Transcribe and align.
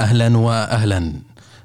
أهلا 0.00 0.36
واهلا. 0.38 1.12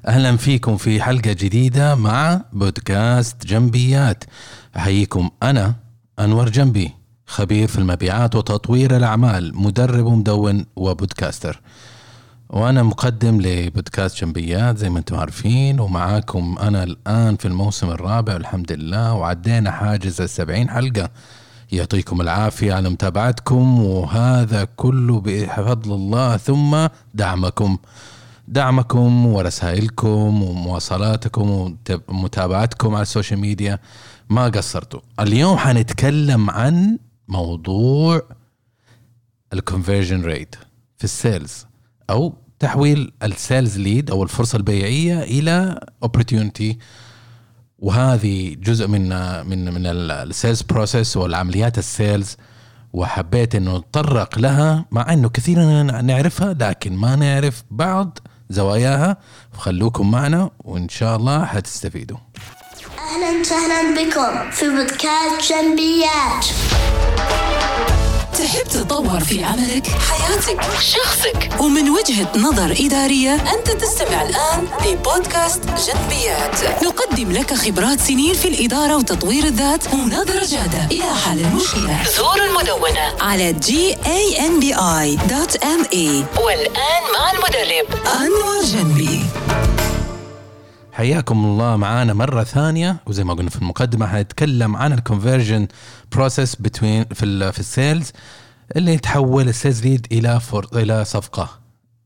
أهلا 0.08 0.36
فيكم 0.36 0.76
في 0.76 1.02
حلقة 1.02 1.32
جديدة 1.32 1.94
مع 1.94 2.40
بودكاست 2.52 3.46
جنبيات. 3.46 4.24
أحييكم 4.76 5.30
أنا 5.42 5.74
أنور 6.18 6.48
جنبي 6.48 6.90
خبير 7.26 7.68
في 7.68 7.78
المبيعات 7.78 8.36
وتطوير 8.36 8.96
الأعمال 8.96 9.56
مدرب 9.56 10.06
ومدون 10.06 10.66
وبودكاستر. 10.76 11.60
وأنا 12.50 12.82
مقدم 12.82 13.40
لبودكاست 13.40 14.24
جنبيات 14.24 14.78
زي 14.78 14.90
ما 14.90 14.98
أنتم 14.98 15.16
عارفين 15.16 15.80
ومعاكم 15.80 16.56
أنا 16.60 16.84
الآن 16.84 17.36
في 17.36 17.48
الموسم 17.48 17.90
الرابع 17.90 18.34
والحمد 18.34 18.72
لله 18.72 19.14
وعدينا 19.14 19.70
حاجز 19.70 20.20
السبعين 20.20 20.70
حلقة. 20.70 21.10
يعطيكم 21.72 22.20
العافية 22.20 22.74
على 22.74 22.88
متابعتكم 22.88 23.84
وهذا 23.84 24.64
كله 24.76 25.20
بفضل 25.24 25.92
الله 25.92 26.36
ثم 26.36 26.86
دعمكم. 27.14 27.78
دعمكم 28.52 29.26
ورسائلكم 29.26 30.42
ومراسلاتكم 30.42 31.76
ومتابعتكم 32.08 32.94
على 32.94 33.02
السوشيال 33.02 33.40
ميديا 33.40 33.78
ما 34.30 34.48
قصرتوا. 34.48 35.00
اليوم 35.20 35.58
حنتكلم 35.58 36.50
عن 36.50 36.98
موضوع 37.28 38.22
ال 39.52 39.59
conversion 39.59 40.24
rate 40.24 40.54
في 40.96 41.04
ال 41.04 41.14
sales 41.14 41.66
أو 42.10 42.34
تحويل 42.58 43.12
ال 43.22 43.31
sales 43.31 43.78
lead 43.78 44.10
أو 44.10 44.22
الفرصة 44.22 44.56
البيعية 44.56 45.22
إلى 45.22 45.80
opportunity 46.02 46.78
وهذه 47.78 48.54
جزء 48.54 48.86
من 48.86 49.08
من 49.46 49.74
من 49.74 49.86
ال 49.86 49.99
sales 49.99 50.62
process 50.62 51.16
والعمليات 51.16 51.78
ال 51.78 51.86
sales. 51.86 52.36
وحبيت 52.92 53.54
إنه 53.54 53.78
نتطرق 53.78 54.38
لها 54.38 54.84
مع 54.90 55.12
إنه 55.12 55.28
كثيرا 55.28 55.82
نعرفها 55.82 56.52
لكن 56.52 56.96
ما 56.96 57.16
نعرف 57.16 57.64
بعض. 57.70 58.18
زواياها 58.52 59.16
فخلوكم 59.52 60.10
معنا 60.10 60.50
وإن 60.64 60.88
شاء 60.88 61.16
الله 61.16 61.44
حتستفيدوا. 61.44 62.16
أهلا 62.98 63.40
وسهلا 63.40 63.80
بكم 63.96 64.50
في 64.50 64.68
بودكاست 64.68 65.52
جنبيات. 65.52 66.46
تحب 68.32 68.64
تتطور 68.64 69.20
في 69.20 69.44
عملك، 69.44 69.86
حياتك، 69.86 70.60
شخصك. 70.80 71.50
ومن 71.60 71.90
وجهة 71.90 72.32
نظر 72.36 72.76
إدارية 72.80 73.34
أنت 73.34 73.70
تستمع 73.70 74.22
الآن 74.22 74.66
لبودكاست 74.86 75.60
جنبيات. 75.64 76.84
نقدم 76.84 77.32
لك 77.32 77.54
خبرات 77.54 78.00
سنين 78.00 78.34
في 78.34 78.48
الإدارة 78.48 78.96
وتطوير 78.96 79.44
الذات 79.44 79.94
ونظرة 79.94 80.44
جادة. 80.44 80.86
إلى 80.90 81.14
حل 81.24 81.40
المشكلة. 81.40 82.04
زور 82.16 82.44
المدونة. 82.44 83.14
على 83.20 83.54
gambi.me 83.54 84.78
والآن 86.40 87.02
مع 87.14 87.32
المدرب. 87.32 87.86
أنور 88.06 88.51
حياكم 91.02 91.44
الله 91.44 91.76
معانا 91.76 92.12
مرة 92.12 92.44
ثانية. 92.44 92.96
وزي 93.06 93.24
ما 93.24 93.34
قلنا 93.34 93.50
في 93.50 93.56
المقدمة 93.56 94.06
حنتكلم 94.06 94.76
عن 94.76 94.92
ال 94.92 94.99
conversion 94.99 95.68
process 96.12 96.56
between 96.56 97.04
في 97.04 97.52
في 97.52 97.58
ال 97.58 97.67
sales 97.67 98.12
اللي 98.76 98.94
يتحول 98.94 99.48
ال 99.48 99.54
sales 99.54 99.82
lead 99.82 100.06
إلى 100.12 100.40
فور 100.40 100.66
إلى 100.74 101.04
صفقة 101.04 101.50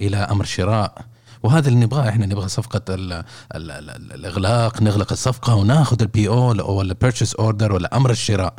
إلى 0.01 0.17
أمر 0.17 0.45
شراء. 0.45 1.05
وهذا 1.43 1.69
اللي 1.69 1.81
نبغاه 1.81 2.09
إحنا 2.09 2.27
نبغى 2.27 2.49
صفقة 2.49 2.95
ال 2.95 3.13
ال 3.13 3.71
ال 3.71 4.13
الإغلاق 4.13 4.83
نغلق 4.83 5.13
الصفقة 5.13 5.55
وناخذ 5.55 6.03
ال 6.03 6.29
PO 6.29 6.79
ولا 6.79 6.95
purchase 7.01 7.35
order 7.35 7.73
ولا 7.73 7.97
أمر 7.97 8.11
الشراء. 8.11 8.55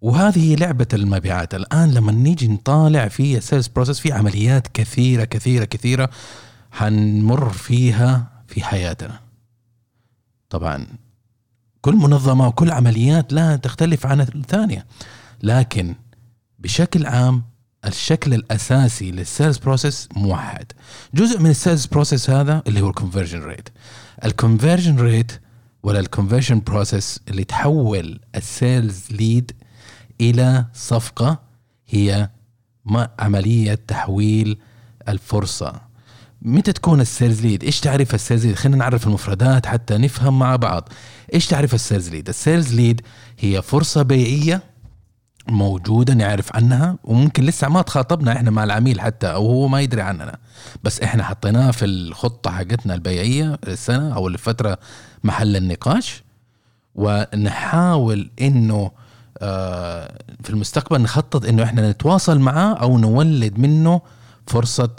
وهذه 0.00 0.54
لعبة 0.54 0.88
المبيعات. 0.92 1.54
الآن 1.54 1.94
لما 1.94 2.12
نيجي 2.12 2.48
نطالع 2.48 3.08
في 3.08 3.36
ال 3.36 3.41
sales 3.41 3.68
process 3.68 4.00
في 4.00 4.12
عمليات 4.12 4.66
كثيرة 4.74 5.24
كثيرة 5.24 5.64
كثيرة 5.64 6.10
حنمر 6.72 7.48
فيها 7.48 8.37
في 8.48 8.64
حياتنا. 8.64 9.20
طبعا 10.50 10.86
كل 11.80 11.94
منظمة 11.94 12.48
وكل 12.48 12.70
عمليات 12.70 13.32
لا 13.32 13.56
تختلف 13.56 14.06
عن 14.06 14.20
الثانية 14.20 14.86
لكن 15.42 15.94
بشكل 16.58 17.06
عام 17.06 17.42
الشكل 17.84 18.34
الأساسي 18.34 19.10
لل 19.10 19.24
sales 19.24 19.58
process 19.58 20.08
موحد. 20.16 20.72
جزء 21.14 21.40
من 21.40 21.50
ال 21.50 21.56
sales 21.56 21.86
process 21.86 22.30
هذا 22.30 22.62
اللي 22.66 22.80
هو 22.80 22.88
ال 22.88 22.93
conversion 22.93 23.42
rate 23.42 23.68
ال 24.24 24.31
conversion 24.31 25.00
rate 25.00 25.32
ولا 25.82 26.00
ال 26.00 26.05
conversion 26.05 26.60
process 26.60 27.20
اللي 27.28 27.44
تحول 27.44 28.20
ال 28.34 28.46
sales 28.46 29.04
lead 29.10 29.52
إلى 30.20 30.64
صفقة 30.74 31.42
هي 31.88 32.30
ما 32.84 33.10
عملية 33.18 33.74
تحويل 33.74 34.58
الفرصة. 35.08 35.87
متى 36.42 36.72
تكون 36.72 37.00
ال 37.00 37.07
sales 37.07 37.40
lead؟ 37.40 37.64
إيش 37.64 37.80
تعرف 37.80 38.14
ال 38.14 38.19
sales 38.19 38.46
lead؟ 38.46 38.56
خلينا 38.56 38.76
نعرف 38.76 39.06
المفردات 39.06 39.66
حتى 39.66 39.98
نفهم 39.98 40.38
مع 40.38 40.56
بعض. 40.56 40.88
إيش 41.34 41.46
تعرف 41.46 41.74
ال 41.74 41.80
sales 41.80 42.08
lead؟ 42.08 42.28
ال 42.28 42.36
sales 42.36 42.74
lead 42.74 43.00
هي 43.38 43.62
فرصة 43.62 44.02
بيعيه 44.02 44.62
موجودة 45.48 46.14
نعرف 46.14 46.56
عنها 46.56 46.98
وممكن 47.04 47.44
لسه 47.44 47.68
ما 47.68 47.82
تخاطبنا 47.82 48.32
إحنا 48.32 48.50
مع 48.50 48.64
العميل 48.64 49.00
حتى 49.00 49.26
أو 49.26 49.46
هو 49.46 49.68
ما 49.68 49.80
يدري 49.80 50.02
عننا. 50.02 50.38
بس 50.82 51.00
إحنا 51.00 51.24
حطيناه 51.24 51.70
في 51.70 51.84
الخطة 51.84 52.50
حقتنا 52.50 52.94
البيعيه 52.94 53.58
السنة 53.66 54.14
أو 54.14 54.28
الفترة 54.28 54.78
محل 55.24 55.56
النقاش. 55.56 56.22
ونحاول 56.94 58.30
إنه 58.40 58.90
آه، 59.42 60.18
في 60.42 60.50
المستقبل 60.50 61.00
نخطط 61.00 61.46
إنه 61.46 61.62
إحنا 61.62 61.90
نتواصل 61.90 62.38
معاه 62.38 62.74
أو 62.74 62.98
نولد 62.98 63.58
منه 63.58 64.00
فرصة 64.46 64.90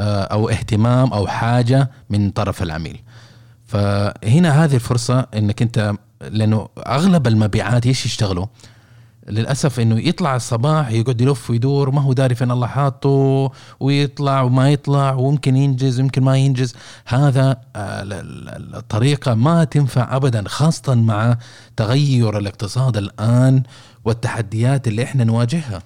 أو 0.00 0.48
اهتمام 0.48 1.12
أو 1.12 1.26
حاجة 1.26 1.90
من 2.10 2.30
طرف 2.30 2.62
العميل. 2.62 3.00
فهنا 3.66 4.64
هذه 4.64 4.74
الفرصة 4.74 5.26
إنك 5.34 5.62
أنت 5.62 5.94
لأنه 6.30 6.68
أغلب 6.78 7.26
المبيعات 7.26 7.86
إيش 7.86 8.06
يشتغلوا؟ 8.06 8.46
للأسف 9.28 9.80
إنه 9.80 10.00
يطلع 10.00 10.36
الصباح 10.36 10.90
يقعد 10.90 11.20
يلف 11.20 11.50
ويدور 11.50 11.90
ما 11.90 12.00
هو 12.00 12.12
داري 12.12 12.34
فين 12.34 12.50
الله 12.50 12.66
حاطه 12.66 13.50
ويطلع 13.80 14.42
وما 14.42 14.70
يطلع 14.72 15.12
وممكن 15.12 15.56
ينجز 15.56 16.00
ويمكن 16.00 16.22
ما 16.22 16.36
ينجز. 16.36 16.74
هذا 17.06 17.50
آه، 17.76 18.02
الطريقة 18.76 19.34
ما 19.34 19.64
تنفع 19.64 20.16
ابدا 20.16 20.48
خاصة 20.48 20.94
مع 20.94 21.38
تغير 21.76 22.38
الاقتصاد 22.38 22.96
الآن 22.96 23.62
والتحديات 24.04 24.88
اللي 24.88 25.02
إحنا 25.02 25.24
نواجهها. 25.24 25.82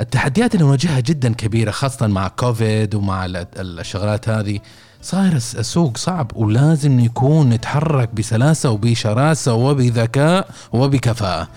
التحديات 0.00 0.54
اللي 0.54 0.66
نواجهها 0.66 1.00
جدا 1.00 1.34
كبيرة 1.34 1.70
خاصة 1.70 2.06
مع 2.06 2.28
كوفيد 2.28 2.94
ومع 2.94 3.26
الشغلات 3.56 4.28
هذه. 4.28 4.58
صاير 5.02 5.32
السوق 5.36 5.96
صعب 5.96 6.32
ولازم 6.36 7.00
يكون 7.00 7.50
نتحرك 7.50 8.14
بسلاسة 8.14 8.70
وبشراسة 8.70 9.54
وبذكاء 9.54 10.48
وبكفاءة. 10.72 11.48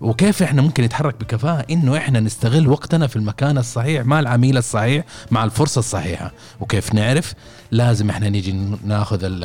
وكيف 0.00 0.42
إحنا 0.42 0.62
ممكن 0.62 0.84
نتحرك 0.84 1.20
بكفاءة؟ 1.20 1.64
إنه 1.70 1.96
إحنا 1.96 2.20
نستغل 2.20 2.68
وقتنا 2.68 3.06
في 3.06 3.16
المكان 3.16 3.58
الصحيح 3.58 4.06
مع 4.06 4.20
العميل 4.20 4.58
الصحيح 4.58 5.04
مع 5.30 5.44
الفرصة 5.44 5.78
الصحيحة. 5.78 6.32
وكيف 6.60 6.94
نعرف؟ 6.94 7.34
لازم 7.70 8.10
إحنا 8.10 8.28
نيجي 8.28 8.52
ناخذ 8.84 9.44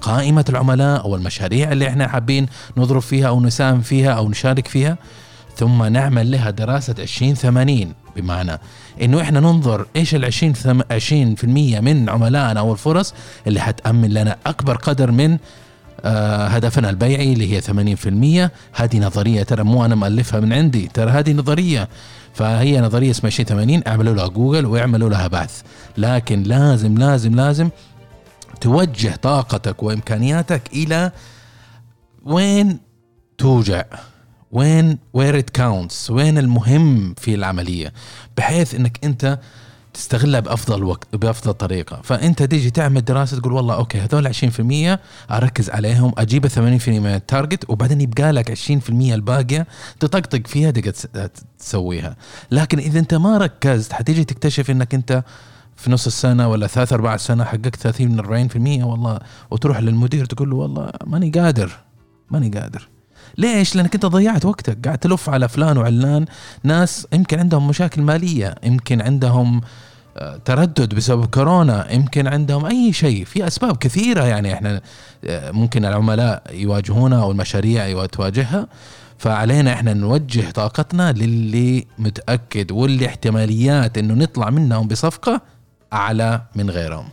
قائمة 0.00 0.44
العملاء 0.48 1.04
أو 1.04 1.16
المشاريع 1.16 1.72
اللي 1.72 1.88
إحنا 1.88 2.08
حابين 2.08 2.46
نضرب 2.76 3.02
فيها 3.02 3.28
أو 3.28 3.40
نساهم 3.40 3.80
فيها 3.80 4.10
أو 4.10 4.28
نشارك 4.28 4.68
فيها. 4.68 4.98
ثم 5.60 5.84
نعمل 5.84 6.30
لها 6.30 6.50
دراسة 6.50 6.94
20 6.98 7.34
80 7.34 7.94
بمعنى 8.16 8.58
إنه 9.02 9.20
إحنا 9.20 9.40
ننظر 9.40 9.86
إيش 9.96 10.14
ال 10.14 10.24
20 10.24 10.54
20% 10.54 11.44
من 11.80 12.08
عملائنا 12.08 12.60
أو 12.60 12.72
الفرص 12.72 13.14
اللي 13.46 13.60
حتأمن 13.60 14.10
لنا 14.10 14.36
أكبر 14.46 14.76
قدر 14.76 15.10
من 15.10 15.38
آه 16.04 16.46
هدفنا 16.46 16.90
البيعي 16.90 17.32
اللي 17.32 17.56
هي 17.56 17.60
80% 17.60 18.50
هذه 18.80 18.98
نظرية 18.98 19.42
ترى 19.42 19.62
مو 19.62 19.84
أنا 19.84 19.94
مؤلفها 19.94 20.40
من 20.40 20.52
عندي 20.52 20.90
ترى 20.94 21.10
هذه 21.10 21.32
نظرية. 21.32 21.88
فهي 22.34 22.80
نظرية 22.80 23.10
اسمها 23.10 23.32
20 23.32 23.46
80 23.46 23.82
اعملوا 23.86 24.14
لها 24.14 24.26
جوجل 24.28 24.66
واعملوا 24.66 25.08
لها 25.08 25.26
بحث 25.26 25.62
لكن 25.98 26.42
لازم 26.42 26.98
لازم 26.98 27.34
لازم 27.34 27.70
توجه 28.60 29.16
طاقتك 29.22 29.82
وإمكانياتك 29.82 30.62
إلى 30.72 31.12
وين 32.22 32.78
توجه؟ 33.38 33.84
وين 34.52 34.98
where 35.12 35.38
it 35.38 35.50
counts 35.50 36.10
وين 36.10 36.38
المهم 36.38 37.14
في 37.14 37.34
العملية 37.34 37.92
بحيث 38.36 38.74
إنك 38.74 39.04
أنت 39.04 39.38
تستغلها 39.94 40.40
بأفضل 40.40 40.84
وقت 40.84 41.16
بأفضل 41.16 41.54
طريقة. 41.54 42.00
فأنت 42.04 42.42
تيجي 42.42 42.70
تعمل 42.70 43.04
دراسة 43.04 43.40
تقول 43.40 43.52
والله 43.52 43.74
okay 43.74 43.98
هذول 43.98 44.26
20% 44.26 44.98
أركز 45.30 45.70
عليهم 45.70 46.12
أجيب 46.18 46.46
80% 46.46 46.58
من 46.88 47.06
ال 47.06 47.15
target 47.15 47.70
وبعدين 47.70 48.00
يبقى 48.00 48.32
لك 48.32 48.50
20% 48.50 48.90
الباقية 48.90 49.66
تطقطق 50.00 50.46
فيها 50.46 50.70
تقدر 50.70 51.28
تسويها. 51.58 52.16
لكن 52.50 52.78
إذا 52.78 52.98
أنت 52.98 53.14
ما 53.14 53.38
ركزت 53.38 53.92
حتيجي 53.92 54.24
تكتشف 54.24 54.70
إنك 54.70 54.94
أنت 54.94 55.24
في 55.76 55.90
نص 55.90 56.06
السنة 56.06 56.48
ولا 56.48 56.66
ثلاث 56.66 56.92
أربع 56.92 57.16
سنه 57.16 57.44
حققت 57.44 57.76
30 57.76 58.08
من 58.08 58.20
40% 58.80 58.84
والله 58.84 59.18
وتروح 59.50 59.78
للمدير 59.80 60.24
تقول 60.24 60.50
له 60.50 60.56
والله 60.56 60.90
ماني 61.06 61.30
قادر 61.30 61.72
ماني 62.30 62.48
قادر. 62.48 62.88
ليش؟ 63.38 63.76
لأنك 63.76 63.94
أنت 63.94 64.06
ضيعت 64.06 64.44
وقتك. 64.44 64.78
قاعد 64.84 64.98
تلف 64.98 65.30
على 65.30 65.48
فلان 65.48 65.78
وعلان. 65.78 66.24
ناس 66.62 67.06
يمكن 67.12 67.38
عندهم 67.38 67.68
مشاكل 67.68 68.02
مالية 68.02 68.54
يمكن 68.62 69.02
عندهم 69.02 69.60
آه، 70.16 70.40
تردد 70.44 70.94
بسبب 70.94 71.24
كورونا 71.26 71.92
يمكن 71.92 72.26
عندهم 72.26 72.66
أي 72.66 72.92
شيء. 72.92 73.24
في 73.24 73.46
أسباب 73.46 73.76
كثيرة 73.76 74.24
يعني 74.24 74.54
إحنا 74.54 74.80
آه، 75.24 75.50
ممكن 75.50 75.84
العملاء 75.84 76.42
يواجهونها 76.52 77.22
أو 77.22 77.30
المشاريع 77.30 78.06
تواجهها. 78.06 78.66
فعلينا 79.18 79.72
إحنا 79.72 79.94
نوجه 79.94 80.50
طاقتنا 80.50 81.12
للي 81.12 81.86
متأكد 81.98 82.72
واللي 82.72 83.06
احتماليات 83.06 83.98
إنه 83.98 84.14
نطلع 84.14 84.50
منهم 84.50 84.88
بصفقة 84.88 85.40
أعلى 85.92 86.42
من 86.54 86.70
غيرهم. 86.70 87.08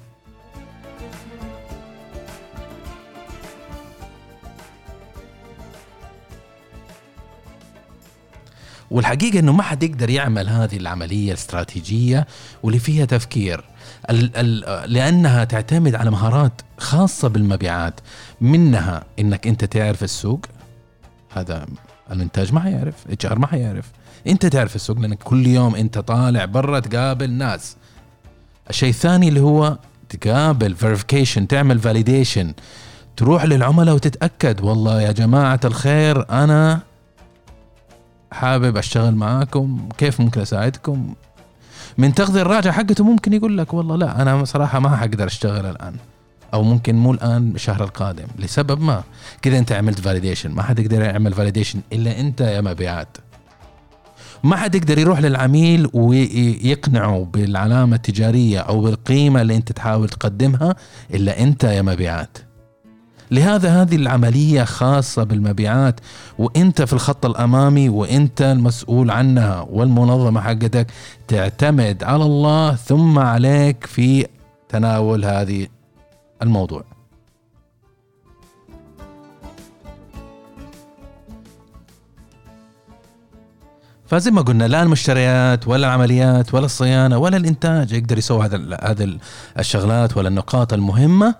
والحقيقة 8.92 9.40
إنه 9.40 9.52
ما 9.52 9.64
حد 9.64 9.84
يقدر 9.84 10.10
يعمل 10.10 10.50
هذه 10.50 10.78
العملية 10.78 11.32
الاستراتيجية 11.32 12.28
واللي 12.64 12.80
فيها 12.80 13.06
تفكير. 13.06 13.64
ال 14.10 14.32
ال 14.36 14.94
لأنها 14.94 15.44
تعتمد 15.44 15.96
على 15.96 16.12
مهارات 16.12 16.62
خاصة 16.78 17.28
بالمبيعات. 17.28 18.00
منها 18.42 19.04
إنك 19.20 19.48
أنت 19.48 19.66
تعرف 19.66 20.04
السوق. 20.04 20.46
هذا 21.30 21.66
الإنتاج 22.12 22.54
ما 22.54 22.60
حيعرف 22.60 22.96
HR 23.10 23.40
ما 23.40 23.48
حيعرف. 23.48 23.86
أنت 24.28 24.46
تعرف 24.46 24.76
السوق 24.76 25.00
لأنك 25.00 25.24
كل 25.24 25.48
يوم 25.48 25.76
أنت 25.76 25.98
طالع 25.98 26.46
برا 26.46 26.80
تقابل 26.80 27.32
ناس. 27.32 27.76
الشيء 28.70 28.90
الثاني 28.90 29.28
اللي 29.28 29.40
هو 29.40 29.78
تقابل 30.10 30.76
verification 30.76 31.48
تعمل 31.48 31.80
validation 31.80 32.54
تروح 33.18 33.46
للعملاء 33.46 33.96
وتتأكد 33.96 34.62
والله 34.62 35.02
يا 35.02 35.12
جماعة 35.12 35.60
الخير 35.66 36.30
أنا 36.30 36.82
حابب 38.32 38.78
أشتغل 38.78 39.16
معاكم 39.16 39.90
كيف 39.98 40.22
ممكن 40.22 40.42
أساعدكم؟ 40.42 41.14
من 41.98 42.14
تغذية 42.14 42.42
الراجع 42.42 42.72
حقته 42.72 43.04
ممكن 43.04 43.34
يقول 43.34 43.58
لك 43.58 43.74
والله 43.74 43.96
لا 43.96 44.22
أنا 44.22 44.46
صراحة 44.46 44.80
ما 44.80 44.98
حقدر 44.98 45.28
أشتغل 45.28 45.66
الآن. 45.66 45.96
أو 46.54 46.64
ممكن 46.64 46.96
مو 46.96 47.12
الآن 47.12 47.52
الشهر 47.56 47.84
القادم. 47.84 48.28
لسبب 48.40 48.82
ما؟ 48.82 49.04
كذا 49.42 49.58
أنت 49.58 49.72
عملت 49.72 50.00
validation 50.00 50.52
ما 50.52 50.64
حد 50.64 50.80
يقدر 50.80 51.02
يعمل 51.02 51.34
validation 51.34 51.82
إلا 51.94 52.20
أنت 52.20 52.42
يا 52.42 52.62
مبيعات. 52.62 53.18
ما 54.44 54.56
حد 54.56 54.76
يقدر 54.76 54.98
يروح 54.98 55.20
للعميل 55.20 55.90
ويقنعه 55.94 57.28
بالعلامة 57.34 57.96
التجارية 57.96 58.60
أو 58.60 58.82
بالقيمة 58.82 59.42
اللي 59.42 59.56
أنت 59.56 59.72
تحاول 59.72 60.10
تقدمها 60.10 60.76
إلا 61.14 61.44
أنت 61.44 61.64
يا 61.64 61.82
مبيعات. 61.82 62.38
لهذا 63.32 63.82
هذه 63.82 63.96
العملية 63.96 64.64
خاصة 64.64 65.24
بالمبيعات 65.24 66.00
وإنت 66.40 66.82
في 66.82 66.94
الخط 66.94 67.26
الأمامي 67.26 67.90
وإنت 67.90 68.42
المسؤول 68.42 69.12
عنها 69.12 69.68
والمنظمة 69.70 70.42
حقتك 70.42 70.88
تعتمد 71.28 72.04
على 72.04 72.24
الله 72.24 72.76
ثم 72.76 73.20
عليك 73.20 73.86
في 73.86 74.28
تناول 74.70 75.26
هذه 75.26 75.68
الموضوع. 76.42 76.84
فزي 84.06 84.32
ما 84.32 84.42
قلنا 84.42 84.68
لا 84.68 84.84
المشتريات 84.84 85.68
ولا 85.68 85.88
العمليات 85.88 86.54
ولا 86.54 86.66
الصيانة 86.66 87.18
ولا 87.18 87.38
الإنتاج 87.38 87.92
يقدر 87.92 88.18
يسوي 88.18 88.46
هذا 88.46 89.18
الشغلات 89.60 90.18
ولا 90.18 90.28
النقاط 90.28 90.74
المهمة. 90.74 91.36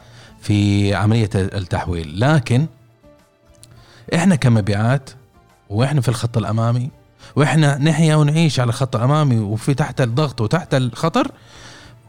في 0.48 0.96
عملية 0.96 1.30
التحويل. 1.36 2.20
لكن 2.20 2.68
إحنا 4.16 4.36
كمبيعات 4.36 5.10
وإحنا 5.70 6.02
في 6.02 6.10
الخط 6.10 6.38
الأمامي 6.38 6.90
وإحنا 7.36 7.78
نحيا 7.78 8.16
ونعيش 8.16 8.60
على 8.60 8.70
الخط 8.70 8.96
الأمامي 8.96 9.38
وفي 9.40 9.74
تحت 9.74 10.02
الضغط 10.02 10.42
وتحت 10.42 10.74
الخطر 10.76 11.32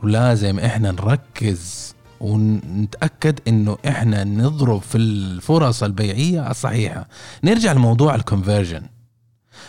ولازم 0.02 0.58
إحنا 0.58 0.90
نركز 0.90 1.94
ونتأكد 2.20 3.40
إنه 3.48 3.78
إحنا 3.88 4.24
نضرب 4.24 4.82
في 4.82 4.98
الفرص 4.98 5.82
البيعية 5.82 6.50
الصحيحة. 6.50 7.08
نرجع 7.44 7.72
لموضوع 7.72 8.14
الكونفرجن 8.14 8.82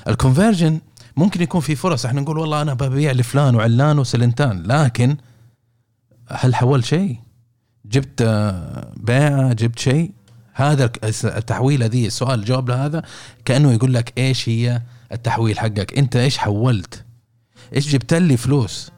الكونفرجن 0.08 0.80
ممكن 1.18 1.42
يكون 1.42 1.62
في 1.62 1.76
فرص. 1.76 2.06
إحنا 2.06 2.22
نقول 2.22 2.38
والله 2.38 2.62
أنا 2.62 2.74
ببيع 2.74 3.12
لفلان 3.12 3.56
وعلان 3.56 4.00
وسلنتان 4.00 4.64
لكن 4.64 5.18
هل 6.30 6.56
حولت 6.56 6.86
شيء؟ 6.86 7.29
جبت 7.90 8.24
بيعه 8.98 9.54
جبت 9.54 9.80
شيء. 9.80 10.12
هذا 10.54 10.92
التحويل 11.24 11.84
هذه 11.84 12.08
السؤال 12.08 12.40
الجواب 12.40 12.70
لهذا 12.70 13.04
كأنه 13.46 13.72
يقول 13.72 13.94
لك 13.94 14.14
إيش 14.18 14.50
هي 14.50 14.82
التحويل 15.12 15.60
حقك؟ 15.60 15.98
أنت 15.98 16.16
إيش 16.16 16.38
حولت؟ 16.38 17.06
إيش 17.76 17.92
جبت 17.92 18.14
لي 18.14 18.38
فلوس؟ 18.38 18.92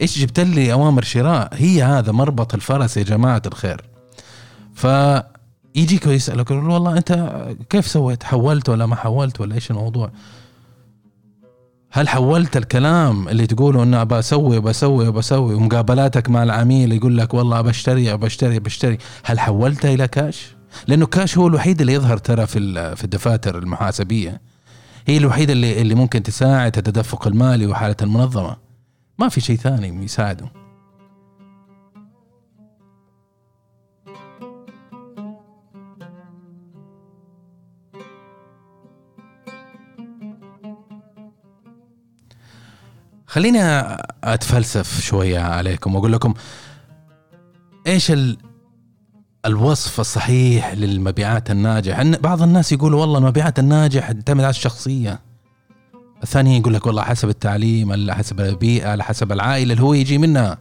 إيش 0.00 0.18
جبت 0.18 0.40
لي 0.40 0.72
أوامر 0.72 1.02
شراء؟ 1.02 1.48
هي 1.52 1.82
هذا 1.82 2.12
مربط 2.12 2.54
الفرس 2.54 2.96
يا 2.96 3.02
جماعة 3.02 3.42
الخير. 3.46 3.84
ف 4.74 4.86
يجيك 5.74 6.06
ويسألك 6.06 6.50
والله 6.50 6.96
أنت 6.96 7.42
كيف 7.70 7.86
سويت؟ 7.86 8.22
حولت 8.22 8.68
ولا 8.68 8.86
ما 8.86 8.96
حولت 8.96 9.40
ولا 9.40 9.54
إيش 9.54 9.70
الموضوع؟ 9.70 10.10
هل 11.94 12.08
حولت 12.08 12.56
الكلام 12.56 13.28
اللي 13.28 13.46
تقوله 13.46 13.82
إنه 13.82 14.02
ابى 14.02 14.18
أسوي 14.18 14.58
وبسوي 14.58 15.08
وبسوي 15.08 15.54
ومقابلاتك 15.54 16.30
مع 16.30 16.42
العميل 16.42 16.92
يقول 16.92 17.18
لك 17.18 17.34
والله 17.34 17.60
بشتري 17.60 18.16
بشتري 18.16 18.58
بشتري. 18.58 18.98
هل 19.24 19.40
حولته 19.40 19.94
إلى 19.94 20.08
كاش؟ 20.08 20.56
لأنه 20.86 21.06
كاش 21.06 21.38
هو 21.38 21.46
الوحيد 21.46 21.80
اللي 21.80 21.92
يظهر 21.92 22.16
ترى 22.16 22.46
في 22.46 22.96
في 22.96 23.04
الدفاتر 23.04 23.58
المحاسبية. 23.58 24.40
هي 25.06 25.16
الوحيده 25.16 25.52
اللي 25.52 25.80
اللي 25.80 25.94
ممكن 25.94 26.22
تساعد 26.22 26.78
التدفق 26.78 27.26
المالي 27.26 27.66
وحالة 27.66 27.96
المنظمة. 28.02 28.56
ما 29.18 29.28
في 29.28 29.40
شيء 29.40 29.56
ثاني 29.56 30.04
يساعده. 30.04 30.61
خليني 43.32 43.60
أتفلسف 44.24 45.00
شوية 45.00 45.40
عليكم 45.40 45.94
وأقول 45.94 46.12
لكم 46.12 46.34
إيش 47.86 48.10
ال 48.10 48.38
الوصف 49.46 50.00
الصحيح 50.00 50.74
للمبيعات 50.74 51.50
الناجح 51.50 52.02
بعض 52.02 52.42
الناس 52.42 52.72
يقولوا 52.72 53.00
والله 53.00 53.18
المبيعات 53.18 53.58
الناجح 53.58 54.12
تعتمد 54.12 54.44
على 54.44 54.50
الشخصية. 54.50 55.20
الثاني 56.22 56.58
يقول 56.58 56.74
لك 56.74 56.86
والله 56.86 57.02
حسب 57.02 57.28
التعليم 57.28 57.92
على 57.92 58.14
حسب 58.14 58.40
البيئة 58.40 58.88
على 58.88 59.04
حسب 59.04 59.32
العائلة 59.32 59.72
اللي 59.72 59.84
هو 59.84 59.94
يجي 59.94 60.18
منها. 60.18 60.58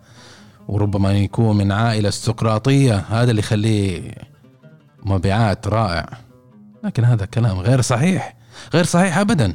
وربما 0.67 1.11
يكون 1.11 1.57
من 1.57 1.71
عائلة 1.71 2.09
استقراطية. 2.09 3.05
هذا 3.09 3.31
اللي 3.31 3.39
يخليه 3.39 4.11
مبيعات 5.03 5.67
رائع. 5.67 6.09
لكن 6.83 7.05
هذا 7.05 7.25
كلام 7.25 7.59
غير 7.59 7.81
صحيح. 7.81 8.35
غير 8.73 8.83
صحيح 8.83 9.17
أبدا. 9.17 9.53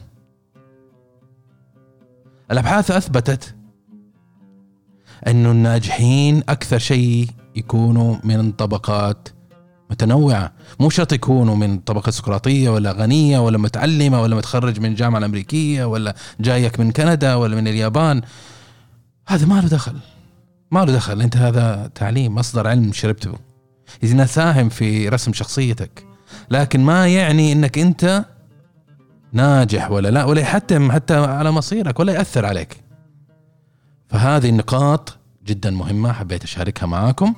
الأبحاث 2.50 2.90
أثبتت 2.90 3.54
أنه 5.26 5.50
الناجحين 5.50 6.42
أكثر 6.48 6.78
شيء 6.78 7.28
يكونوا 7.56 8.16
من 8.24 8.52
طبقات 8.52 9.28
متنوعة. 9.90 10.52
مو 10.80 10.90
شرط 10.90 11.12
يكونوا 11.12 11.56
من 11.56 11.78
طبقة 11.78 12.10
سقراطية 12.10 12.70
ولا 12.70 12.92
غنية 12.92 13.38
ولا 13.38 13.58
متعلمة 13.58 14.22
ولا 14.22 14.36
متخرج 14.36 14.80
من 14.80 14.86
الجامعة 14.86 15.18
الأمريكية 15.18 15.84
ولا 15.84 16.14
جايك 16.40 16.80
من 16.80 16.92
كندا 16.92 17.34
ولا 17.34 17.56
من 17.56 17.68
اليابان. 17.68 18.22
هذا 19.28 19.46
ما 19.46 19.60
له 19.60 19.68
دخل. 19.68 19.96
ما 20.70 20.84
له 20.84 20.92
دخل. 20.92 21.20
أنت 21.22 21.36
هذا 21.36 21.90
تعليم 21.94 22.34
مصدر 22.34 22.66
علم 22.66 22.92
شربته. 22.92 23.32
إذا 24.02 24.26
ساهم 24.26 24.68
في 24.68 25.08
رسم 25.08 25.32
شخصيتك 25.32 26.06
لكن 26.50 26.80
ما 26.80 27.08
يعني 27.08 27.52
أنك 27.52 27.78
أنت 27.78 28.24
ناجح 29.32 29.90
ولا 29.90 30.08
لا 30.08 30.24
ولا 30.24 30.40
يحتم 30.40 30.92
حتى 30.92 31.14
على 31.14 31.50
مصيرك 31.50 32.00
ولا 32.00 32.12
يأثر 32.12 32.46
عليك. 32.46 32.76
فهذه 34.08 34.48
النقاط 34.48 35.16
جدا 35.46 35.70
مهمة 35.70 36.12
حبيت 36.12 36.44
أشاركها 36.44 36.86
معاكم. 36.86 37.34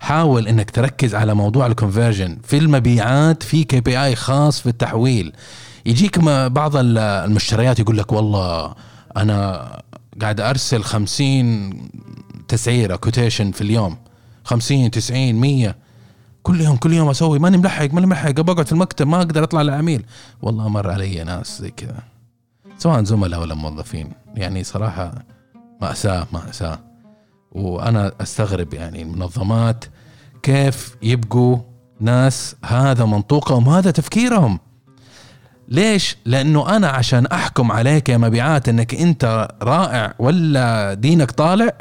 حاول 0.00 0.48
إنك 0.48 0.70
تركز 0.70 1.14
على 1.14 1.34
موضوع 1.34 1.66
ال 1.66 1.72
conversion 1.72 2.38
في 2.44 2.58
المبيعات 2.58 3.42
في 3.42 3.64
KPI 3.64 4.16
خاص 4.16 4.60
في 4.60 4.68
التحويل. 4.68 5.32
يجيك 5.86 6.18
بعض 6.48 6.72
المشتريات 6.76 7.78
يقول 7.78 7.98
لك 7.98 8.12
والله 8.12 8.74
أنا 9.16 9.68
قاعد 10.20 10.40
أرسل 10.40 10.82
خمسين 10.82 11.72
تسعيرة 12.48 12.96
quotation 12.96 13.50
في 13.50 13.60
اليوم. 13.60 13.96
خمسين 14.44 14.90
تسعين 14.90 15.36
مية. 15.36 15.76
كل 16.46 16.60
يوم 16.60 16.76
كل 16.76 16.92
يوم 16.92 17.08
أسوي 17.08 17.38
ماني 17.38 17.56
ملحق 17.56 17.94
ماني 17.94 18.06
ملحق 18.06 18.30
بقعد 18.30 18.66
في 18.66 18.72
المكتب 18.72 19.06
ما 19.06 19.16
أقدر 19.16 19.44
أطلع 19.44 19.62
للعميل 19.62 20.04
والله 20.42 20.68
مر 20.68 20.90
علي 20.90 21.24
ناس 21.24 21.62
زي 21.62 21.70
كذا 21.70 22.02
سواء 22.78 23.04
زملاء 23.04 23.40
ولا 23.40 23.54
موظفين. 23.54 24.12
يعني 24.34 24.64
صراحة 24.64 25.12
مأساة 25.82 26.26
مأساة. 26.32 26.78
وأنا 27.52 28.12
أستغرب 28.20 28.74
يعني 28.74 29.02
المنظمات 29.02 29.84
كيف 30.42 30.96
يبقوا 31.02 31.58
ناس 32.00 32.56
هذا 32.64 33.04
منطوقهم 33.04 33.68
هذا 33.68 33.90
تفكيرهم. 33.90 34.58
ليش؟ 35.68 36.16
لأنه 36.24 36.76
أنا 36.76 36.88
عشان 36.88 37.26
أحكم 37.26 37.72
عليك 37.72 38.08
يا 38.08 38.16
مبيعات 38.16 38.68
إنك 38.68 38.94
أنت 38.94 39.48
رائع 39.62 40.14
ولا 40.18 40.94
دينك 40.94 41.30
طالع 41.30 41.72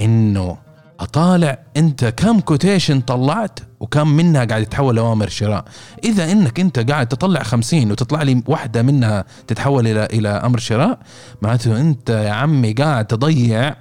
إنه 0.00 0.63
أطالع 1.00 1.58
أنت 1.76 2.04
كم 2.04 2.40
quotation 2.40 3.00
طلعت 3.00 3.58
وكم 3.80 4.08
منها 4.08 4.44
قاعد 4.44 4.62
يتحول 4.62 4.96
لأوامر 4.96 5.28
شراء. 5.28 5.64
إذا 6.04 6.32
إنك 6.32 6.60
أنت 6.60 6.90
قاعد 6.90 7.06
تطلع 7.06 7.42
خمسين 7.42 7.90
وتطلع 7.90 8.22
لي 8.22 8.42
واحدة 8.46 8.82
منها 8.82 9.24
تتحول 9.46 9.86
إلى 9.86 10.04
إلى 10.04 10.28
أمر 10.28 10.58
شراء 10.58 10.98
معناته 11.42 11.80
أنت 11.80 12.10
يا 12.10 12.30
عمي 12.30 12.72
قاعد 12.72 13.06
تضيع 13.06 13.76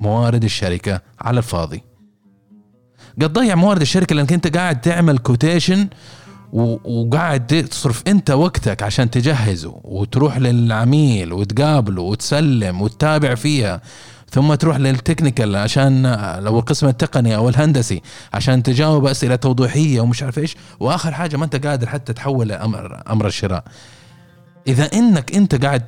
موارد 0.00 0.44
الشركة 0.44 1.00
على 1.20 1.38
الفاضي. 1.38 1.82
قد 3.22 3.32
تضيع 3.32 3.54
موارد 3.54 3.80
الشركة 3.80 4.14
لأنك 4.14 4.32
أنت 4.32 4.56
قاعد 4.56 4.80
تعمل 4.80 5.18
quotation 5.18 5.88
وقاعد 6.52 7.66
تصرف 7.70 8.02
أنت 8.06 8.30
وقتك 8.30 8.82
عشان 8.82 9.10
تجهزه 9.10 9.80
وتروح 9.84 10.38
للعميل 10.38 11.32
وتقابله 11.32 12.02
وتسلم 12.02 12.82
وتتابع 12.82 13.34
فيها. 13.34 13.80
ثم 14.30 14.54
تروح 14.54 14.76
للتكنيكال 14.76 15.56
عشان 15.56 16.02
لو 16.38 16.58
القسم 16.58 16.86
التقني 16.88 17.36
أو 17.36 17.48
الهندسي 17.48 18.02
عشان 18.34 18.62
تجاوب 18.62 19.06
أسئلة 19.06 19.36
توضيحية 19.36 20.00
ومش 20.00 20.22
عارف 20.22 20.38
إيش. 20.38 20.56
وآخر 20.80 21.12
حاجة 21.12 21.36
ما 21.36 21.44
أنت 21.44 21.66
قادر 21.66 21.86
حتى 21.86 22.12
تحول 22.12 22.52
أمر 22.52 23.02
أمر 23.10 23.26
الشراء. 23.26 23.64
إذا 24.68 24.84
إنك 24.92 25.36
أنت 25.36 25.64
قاعد 25.64 25.86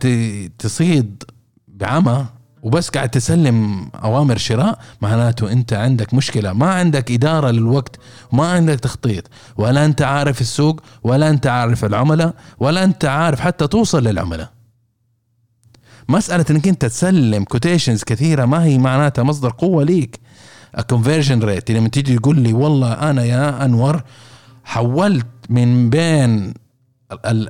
تصيد 0.58 1.22
بعمى 1.68 2.26
وبس 2.62 2.88
قاعد 2.88 3.08
تسلم 3.08 3.88
أوامر 4.04 4.36
شراء 4.36 4.78
معناته 5.00 5.52
أنت 5.52 5.72
عندك 5.72 6.14
مشكلة. 6.14 6.52
ما 6.52 6.74
عندك 6.74 7.10
إدارة 7.10 7.50
للوقت 7.50 7.96
ما 8.32 8.46
عندك 8.46 8.80
تخطيط. 8.80 9.24
ولا 9.56 9.84
أنت 9.84 10.02
عارف 10.02 10.40
السوق 10.40 10.80
ولا 11.02 11.30
أنت 11.30 11.46
عارف 11.46 11.84
العملاء 11.84 12.34
ولا 12.58 12.84
أنت 12.84 13.04
عارف 13.04 13.40
حتى 13.40 13.66
توصل 13.66 14.04
للعملاء. 14.04 14.55
مسألة 16.08 16.44
إنك 16.50 16.68
أنت 16.68 16.84
تسلم 16.84 17.44
quotations 17.44 18.04
كثيرة 18.04 18.44
ما 18.44 18.64
هي 18.64 18.78
معناتها 18.78 19.22
مصدر 19.22 19.50
قوة 19.58 19.84
ليك. 19.84 20.20
ال 20.78 20.84
conversion 20.84 21.42
rate 21.42 21.70
لما 21.70 21.88
تيجي 21.88 22.16
تقول 22.16 22.40
لي 22.40 22.52
والله 22.52 22.92
أنا 22.92 23.24
يا 23.24 23.64
أنور 23.64 24.02
حولت 24.64 25.26
من 25.48 25.90
بين 25.90 26.54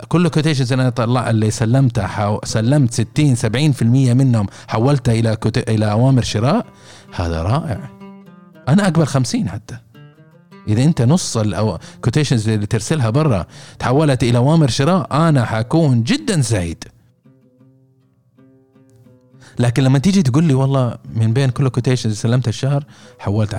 كل 0.08 0.28
quotations 0.28 0.72
أنا 0.72 0.90
طلع 0.90 1.30
اللي 1.30 1.50
سلمتها 1.50 2.40
سلمت 2.44 2.92
60 2.92 3.36
70% 3.36 3.82
منهم 3.82 4.46
حولتها 4.68 5.12
إلى 5.14 5.36
إلى 5.68 5.90
أوامر 5.90 6.22
شراء؟ 6.22 6.66
هذا 7.14 7.42
رائع. 7.42 7.90
أنا 8.68 8.84
أقبل 8.84 9.06
50 9.06 9.48
حتى. 9.48 9.76
إذا 10.68 10.84
أنت 10.84 11.02
نص 11.02 11.36
ال 11.36 11.46
quotations 11.46 12.48
اللي 12.48 12.66
ترسلها 12.66 13.10
برا 13.10 13.46
تحولت 13.78 14.22
إلى 14.22 14.38
أوامر 14.38 14.68
شراء 14.68 15.28
أنا 15.28 15.44
حكون 15.44 16.02
جدا 16.02 16.42
سعيد. 16.42 16.84
لكن 19.58 19.82
لما 19.82 19.98
تيجي 19.98 20.22
تقول 20.22 20.44
لي 20.44 20.54
والله 20.54 20.98
من 21.14 21.32
بين 21.32 21.50
كل 21.50 21.68
كوتيشنز 21.68 22.04
اللي 22.04 22.16
سلمتها 22.16 22.48
الشهر 22.48 22.84
حولت 23.18 23.54
10% 23.54 23.58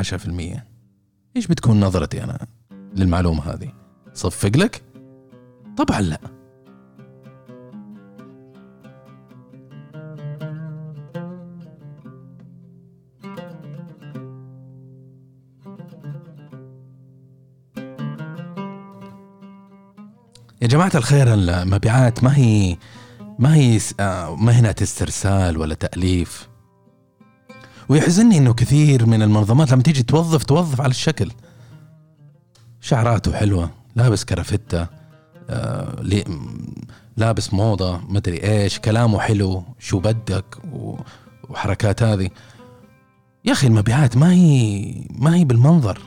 إيش 1.36 1.48
بتكون 1.48 1.80
نظرتي 1.80 2.24
أنا 2.24 2.48
للمعلومة 2.96 3.44
هذه؟ 3.54 3.72
صفق 4.14 4.58
لك؟ 4.58 4.82
طبعا 5.78 6.02
لا. 6.02 6.20
يا 20.62 20.68
جماعة 20.68 20.92
الخير 20.96 21.34
المبيعات 21.34 22.24
ما 22.24 22.38
هي 22.38 22.78
ما 23.40 23.56
هي 23.56 23.80
آه، 24.00 24.36
مهنة 24.36 24.76
استرسال 24.82 25.58
ولا 25.58 25.74
تأليف؟ 25.74 26.48
ويحزنني 27.90 28.38
إنه 28.38 28.54
كثير 28.54 29.06
من 29.06 29.22
المنظمات 29.22 29.72
لما 29.72 29.84
تيجي 29.84 30.04
توظف 30.04 30.44
توظف 30.44 30.82
على 30.82 30.90
الشكل. 30.90 31.32
شعراته 32.82 33.34
حلوة 33.34 33.70
لابس 33.96 34.26
كرافتة 34.26 34.88
آه 35.50 36.04
لابس 37.18 37.54
موضة 37.54 38.02
مدري 38.10 38.44
إيش 38.44 38.80
كلامه 38.80 39.20
حلو 39.20 39.64
شو 39.80 40.00
بدك 40.00 40.58
وحركات 41.50 42.04
هذه. 42.04 42.30
يا 43.46 43.52
أخي 43.52 43.68
المبيعات 43.68 44.18
ما 44.18 44.32
هي 44.32 44.94
ما 45.10 45.36
هي 45.36 45.46
بالمنظر. 45.46 46.00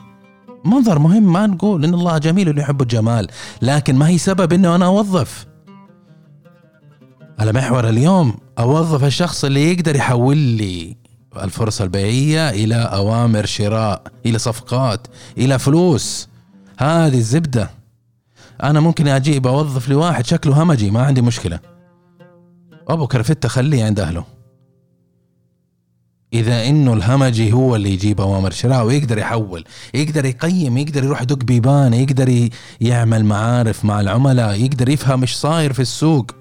منظر 0.65 0.99
مهم 0.99 1.33
ما 1.33 1.47
نقول 1.47 1.85
إن 1.85 1.93
الله 1.93 2.17
جميل 2.17 2.49
اللي 2.49 2.61
يحب 2.61 2.81
الجمال 2.81 3.27
لكن 3.61 3.95
ما 3.95 4.07
هي 4.07 4.17
سبب 4.17 4.53
إنه 4.53 4.75
أنا 4.75 4.85
أوظف. 4.85 5.50
على 7.41 7.51
محور 7.51 7.89
اليوم 7.89 8.33
أوظف 8.59 9.03
الشخص 9.03 9.45
اللي 9.45 9.71
يقدر 9.71 9.95
يحول 9.95 10.37
لي 10.37 10.97
الفرصة 11.43 11.83
البيعية 11.83 12.49
إلى 12.49 12.75
أوامر 12.75 13.45
شراء 13.45 14.03
إلى 14.25 14.37
صفقات 14.37 15.07
إلى 15.37 15.59
فلوس. 15.59 16.29
هذه 16.77 17.17
الزبدة. 17.17 17.69
أنا 18.63 18.79
ممكن 18.79 19.07
أجيب 19.07 19.47
أوظف 19.47 19.89
لي 19.89 19.95
واحد 19.95 20.25
شكله 20.25 20.63
همجي 20.63 20.91
ما 20.91 21.03
عندي 21.03 21.21
مشكلة. 21.21 21.59
أبو 22.87 23.07
كرفتة 23.07 23.49
خليه 23.49 23.83
عند 23.83 23.99
أهله. 23.99 24.25
إذا 26.33 26.67
إنه 26.67 26.93
الهمجي 26.93 27.53
هو 27.53 27.75
اللي 27.75 27.93
يجيب 27.93 28.21
أوامر 28.21 28.51
شراء 28.51 28.85
ويقدر 28.85 29.17
يحول 29.17 29.63
يقدر 29.93 30.25
يقيم 30.25 30.77
يقدر 30.77 31.03
يروح 31.03 31.21
يدق 31.21 31.43
بيبان 31.43 31.93
يقدر 31.93 32.49
يعمل 32.81 33.25
معارف 33.25 33.85
مع 33.85 34.01
العملاء 34.01 34.61
يقدر 34.61 34.89
يفهم 34.89 35.21
إيش 35.21 35.33
صاير 35.33 35.73
في 35.73 35.81
السوق. 35.81 36.40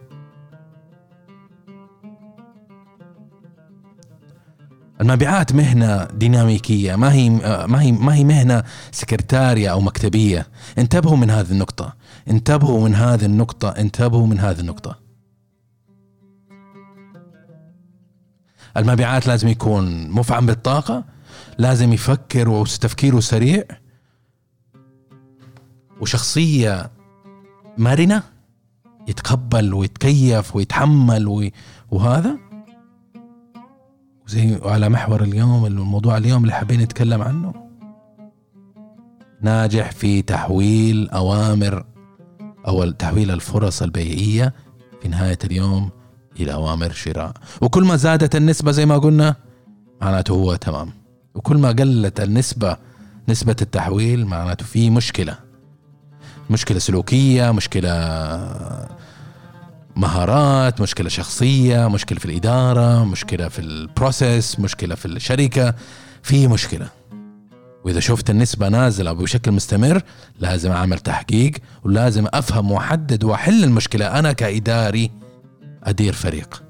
المبيعات 5.01 5.53
مهنة 5.53 6.05
ديناميكية 6.05 6.97
ما 6.97 7.13
هي 7.13 7.31
ما 7.67 7.83
هي 7.83 7.93
ما 7.93 8.15
هي 8.15 8.25
مهنة 8.25 8.63
سكرتارية 8.93 9.69
أو 9.69 9.81
مكتبية. 9.81 10.47
انتبهوا 10.79 11.17
من 11.17 11.31
هذه 11.31 11.51
النقطة. 11.51 11.95
انتبهوا 12.31 12.89
من 12.89 12.95
هذه 12.95 13.25
النقطة. 13.25 13.69
انتبهوا 13.69 14.27
من 14.27 14.41
هذه 14.41 14.61
النقطة. 14.61 14.99
المبيعات 18.77 19.27
لازم 19.27 19.49
يكون 19.49 20.11
مفعم 20.11 20.47
بالطاقة 20.47 21.05
لازم 21.59 21.93
يفكر 21.93 22.49
وتفكيره 22.49 23.21
سريع. 23.21 23.65
وشخصية 26.01 26.91
مرنة 27.79 28.23
يتقبل 29.09 29.75
ويتكيف 29.75 30.57
ويتحمل 30.57 31.51
وهذا. 31.91 32.50
زي 34.31 34.59
على 34.63 34.89
محور 34.89 35.23
اليوم 35.23 35.67
الموضوع 35.67 36.17
اليوم 36.17 36.43
اللي 36.43 36.55
حابين 36.55 36.81
نتكلم 36.81 37.23
عنه. 37.23 37.55
ناجح 39.41 39.91
في 39.91 40.23
تحويل 40.23 41.09
أوامر 41.09 41.85
أو 42.67 42.91
تحويل 42.91 43.31
الفرص 43.31 43.83
البيعية 43.83 44.55
في 45.03 45.09
نهاية 45.09 45.39
اليوم 45.45 45.91
إلى 46.41 46.53
أوامر 46.53 46.93
شراء. 46.93 47.33
وكل 47.61 47.85
ما 47.85 47.97
زادت 47.97 48.37
النسبة 48.37 48.71
زي 48.73 48.87
ما 48.87 48.99
قلنا 48.99 49.37
معناته 50.01 50.33
هو 50.33 50.57
تمام. 50.57 50.91
وكل 51.35 51.57
ما 51.57 51.69
قلت 51.69 52.21
النسبة 52.21 52.77
نسبة 53.29 53.57
التحويل 53.63 54.27
معناته 54.27 54.65
في 54.65 54.91
مشكلة. 54.91 55.39
مشكلة 56.51 56.79
سلوكية 56.79 57.51
مشكلة 57.51 57.91
مهارات 59.97 60.81
مشكلة 60.81 61.09
شخصية 61.09 61.89
مشكلة 61.89 62.19
في 62.19 62.25
الإدارة 62.25 63.05
مشكلة 63.05 63.49
في 63.49 63.59
البروسيس 63.59 64.61
مشكلة 64.61 64.95
في 64.95 65.07
الشركة 65.07 65.75
في 66.23 66.49
مشكلة. 66.49 66.89
وإذا 67.85 68.01
شفت 68.01 68.31
النسبة 68.31 68.69
نازلة 68.69 69.13
بشكل 69.13 69.53
مستمر 69.53 70.03
لازم 70.39 70.71
أعمل 70.71 70.99
تحقيق 70.99 71.53
ولازم 71.85 72.27
أفهم 72.35 72.73
وأحدد 72.73 73.25
وأحل 73.25 73.65
المشكلة 73.65 74.19
أنا 74.19 74.33
كإداري 74.33 75.11
أدير 75.85 76.13
فريق. 76.13 76.63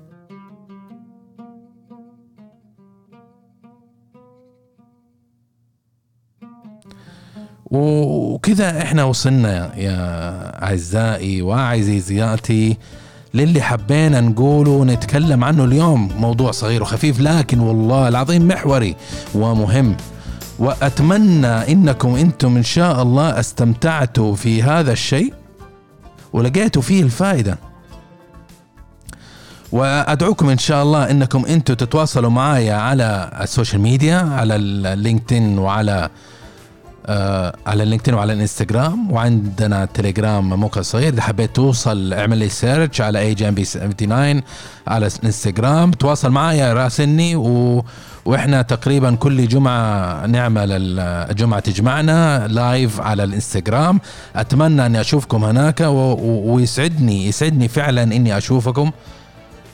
وكذا 7.70 8.82
إحنا 8.82 9.04
وصلنا 9.04 9.76
يا 9.76 10.64
أعزائي 10.64 11.42
واعزيزياتي 11.42 12.76
للي 13.34 13.62
حبينا 13.62 14.20
نقوله 14.20 14.70
ونتكلم 14.70 15.44
عنه 15.44 15.64
اليوم. 15.64 16.08
موضوع 16.18 16.50
صغير 16.50 16.82
وخفيف 16.82 17.20
لكن 17.20 17.60
والله 17.60 18.08
العظيم 18.08 18.48
محوري 18.48 18.96
ومهم. 19.34 19.96
وأتمنى 20.58 21.46
إنكم 21.46 22.14
أنتم 22.14 22.56
إن 22.56 22.62
شاء 22.62 23.02
الله 23.02 23.40
استمتعتوا 23.40 24.34
في 24.34 24.62
هذا 24.62 24.92
الشيء 24.92 25.34
ولقيتوا 26.32 26.82
فيه 26.82 27.02
الفائدة. 27.02 27.58
وأدعوكم 29.72 30.48
إن 30.48 30.58
شاء 30.58 30.82
الله 30.82 31.10
إنكم 31.10 31.46
أنتم 31.46 31.74
تتواصلوا 31.74 32.30
معايا 32.30 32.74
على 32.74 33.38
ال 33.40 33.46
social 33.46 33.82
media 33.82 34.16
على 34.16 34.56
ال 34.56 34.68
LinkedIn 34.68 35.58
وعلى 35.58 36.08
على 37.66 37.82
ال 37.82 37.86
LinkedIn 37.86 38.14
وعلى 38.14 38.32
الانستغرام 38.32 39.12
وعندنا 39.12 39.84
تليجرام 39.84 40.60
موقع 40.60 40.80
صغير. 40.80 41.12
إذا 41.12 41.22
حبيت 41.22 41.56
توصل 41.56 42.12
اعمل 42.12 42.38
لي 42.38 42.48
search 42.48 43.00
على 43.00 43.18
AGMB 43.18 43.64
79 43.64 44.42
على 44.88 45.06
الانستغرام 45.06 45.90
تواصل 45.90 46.30
معي 46.30 46.72
راسلني 46.72 47.36
و 47.36 47.84
وإحنا 48.24 48.62
تقريبا 48.62 49.14
كل 49.14 49.48
جمعة 49.48 50.26
نعمل 50.26 50.68
الجمعه 51.30 51.60
تجمعنا 51.60 52.48
live 52.48 53.00
على 53.00 53.24
الانستغرام. 53.24 54.00
أتمنى 54.36 54.86
إني 54.86 55.00
أشوفكم 55.00 55.44
هناك 55.44 55.80
و- 55.80 55.84
و- 56.12 56.54
ويسعدني 56.54 57.26
يسعدني 57.26 57.68
فعلا 57.68 58.02
إني 58.02 58.36
أشوفكم. 58.38 58.90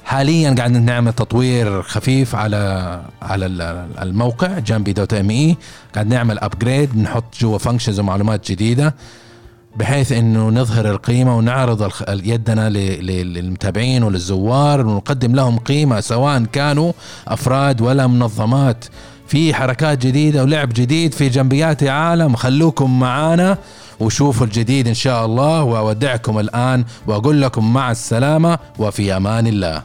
حاليا 0.06 0.54
قاعد 0.58 0.70
نعمل 0.70 1.12
تطوير 1.12 1.82
خفيف 1.82 2.34
على 2.34 3.00
على 3.22 3.46
ال- 3.46 3.86
الموقع 4.02 4.58
جنبي 4.58 4.92
dot 4.92 5.14
me 5.14 5.56
قاعد 5.94 6.06
نعمل 6.06 6.38
upgrade 6.38 6.96
نحط 6.98 7.24
جوا 7.40 7.58
functions 7.58 8.00
ومعلومات 8.00 8.50
جديدة 8.52 8.94
بحيث 9.76 10.12
إنه 10.12 10.48
نظهر 10.48 10.90
القيمة 10.90 11.36
ونعرض 11.36 11.90
يدنا 12.08 12.68
للمتابعين 12.70 14.02
وللزوار 14.02 14.86
ونقدم 14.86 15.34
لهم 15.34 15.58
قيمة 15.58 16.00
سواء 16.00 16.44
كانوا 16.44 16.92
أفراد 17.28 17.80
ولا 17.80 18.06
منظمات. 18.06 18.84
في 19.28 19.54
حركات 19.54 20.06
جديدة 20.06 20.42
ولعب 20.42 20.68
جديد 20.68 21.14
في 21.14 21.28
جنبيات 21.28 21.82
عالم 21.82 22.36
خلوكم 22.36 23.00
معانا 23.00 23.58
وشوفوا 24.00 24.46
الجديد 24.46 24.88
إن 24.88 24.94
شاء 24.94 25.26
الله 25.26 25.62
وأودعكم 25.62 26.38
الآن 26.38 26.84
وأقول 27.06 27.42
لكم 27.42 27.72
مع 27.72 27.90
السلامة 27.90 28.58
وفي 28.78 29.16
أمان 29.16 29.46
الله. 29.46 29.82